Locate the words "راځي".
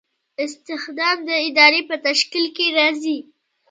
2.77-3.17